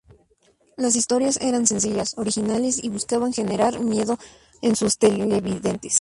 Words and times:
Las 0.77 0.95
historias 0.95 1.37
eran 1.43 1.67
sencillas, 1.67 2.17
originales 2.17 2.83
y 2.83 2.89
buscaban 2.89 3.33
generar 3.33 3.79
miedo 3.81 4.17
en 4.63 4.75
sus 4.75 4.97
televidentes. 4.97 5.81